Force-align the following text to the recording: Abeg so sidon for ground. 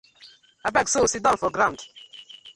Abeg 0.69 0.89
so 0.93 1.05
sidon 1.11 1.37
for 1.37 1.51
ground. 1.51 1.85